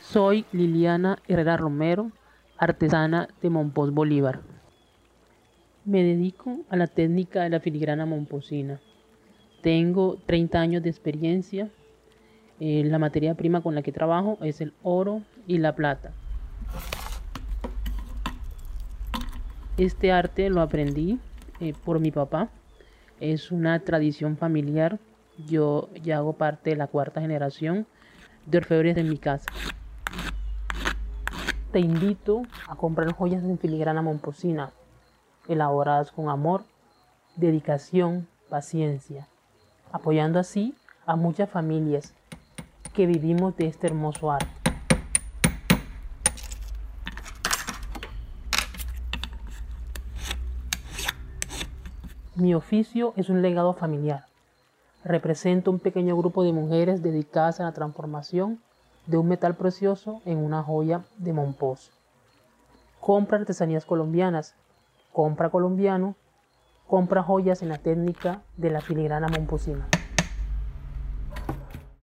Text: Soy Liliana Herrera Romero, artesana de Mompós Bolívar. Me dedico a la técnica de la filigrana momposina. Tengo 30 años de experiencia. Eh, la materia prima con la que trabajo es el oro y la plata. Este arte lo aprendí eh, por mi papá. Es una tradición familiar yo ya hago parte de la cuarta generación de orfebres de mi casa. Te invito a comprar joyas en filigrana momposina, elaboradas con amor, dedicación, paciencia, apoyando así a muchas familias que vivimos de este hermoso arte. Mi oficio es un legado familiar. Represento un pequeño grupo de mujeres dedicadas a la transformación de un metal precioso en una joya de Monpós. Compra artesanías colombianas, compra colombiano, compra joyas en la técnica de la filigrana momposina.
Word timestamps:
Soy 0.00 0.46
Liliana 0.52 1.18
Herrera 1.28 1.58
Romero, 1.58 2.10
artesana 2.56 3.28
de 3.42 3.50
Mompós 3.50 3.92
Bolívar. 3.92 4.40
Me 5.84 6.02
dedico 6.02 6.60
a 6.70 6.76
la 6.76 6.86
técnica 6.86 7.42
de 7.42 7.50
la 7.50 7.60
filigrana 7.60 8.06
momposina. 8.06 8.80
Tengo 9.62 10.18
30 10.26 10.60
años 10.60 10.82
de 10.82 10.88
experiencia. 10.88 11.68
Eh, 12.58 12.84
la 12.84 12.98
materia 12.98 13.34
prima 13.34 13.60
con 13.60 13.74
la 13.74 13.82
que 13.82 13.92
trabajo 13.92 14.38
es 14.40 14.60
el 14.60 14.72
oro 14.82 15.22
y 15.46 15.58
la 15.58 15.74
plata. 15.74 16.12
Este 19.76 20.10
arte 20.10 20.48
lo 20.50 20.62
aprendí 20.62 21.18
eh, 21.60 21.74
por 21.84 22.00
mi 22.00 22.10
papá. 22.10 22.48
Es 23.20 23.52
una 23.52 23.78
tradición 23.80 24.36
familiar 24.36 24.98
yo 25.46 25.88
ya 26.02 26.18
hago 26.18 26.32
parte 26.32 26.70
de 26.70 26.76
la 26.76 26.88
cuarta 26.88 27.20
generación 27.20 27.86
de 28.46 28.58
orfebres 28.58 28.96
de 28.96 29.04
mi 29.04 29.18
casa. 29.18 29.46
Te 31.72 31.80
invito 31.80 32.42
a 32.66 32.76
comprar 32.76 33.12
joyas 33.12 33.44
en 33.44 33.58
filigrana 33.58 34.02
momposina, 34.02 34.72
elaboradas 35.46 36.10
con 36.10 36.28
amor, 36.28 36.64
dedicación, 37.36 38.26
paciencia, 38.48 39.28
apoyando 39.92 40.38
así 40.38 40.74
a 41.06 41.14
muchas 41.14 41.48
familias 41.48 42.14
que 42.94 43.06
vivimos 43.06 43.56
de 43.56 43.66
este 43.66 43.86
hermoso 43.86 44.32
arte. 44.32 44.48
Mi 52.34 52.54
oficio 52.54 53.12
es 53.16 53.28
un 53.28 53.42
legado 53.42 53.74
familiar. 53.74 54.27
Represento 55.08 55.70
un 55.70 55.78
pequeño 55.78 56.18
grupo 56.18 56.44
de 56.44 56.52
mujeres 56.52 57.02
dedicadas 57.02 57.60
a 57.60 57.64
la 57.64 57.72
transformación 57.72 58.60
de 59.06 59.16
un 59.16 59.26
metal 59.26 59.56
precioso 59.56 60.20
en 60.26 60.36
una 60.36 60.62
joya 60.62 61.06
de 61.16 61.32
Monpós. 61.32 61.90
Compra 63.00 63.38
artesanías 63.38 63.86
colombianas, 63.86 64.54
compra 65.10 65.48
colombiano, 65.48 66.14
compra 66.86 67.22
joyas 67.22 67.62
en 67.62 67.70
la 67.70 67.78
técnica 67.78 68.42
de 68.58 68.68
la 68.68 68.82
filigrana 68.82 69.28
momposina. 69.28 69.97